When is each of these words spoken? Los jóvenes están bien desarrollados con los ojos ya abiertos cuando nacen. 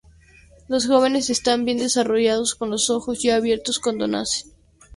Los 0.67 0.87
jóvenes 0.87 1.29
están 1.29 1.63
bien 1.63 1.77
desarrollados 1.77 2.55
con 2.55 2.71
los 2.71 2.89
ojos 2.89 3.21
ya 3.21 3.35
abiertos 3.35 3.77
cuando 3.77 4.07
nacen. 4.07 4.51